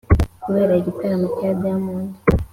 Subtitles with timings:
[0.43, 2.09] kubera igitaramo cya Diamond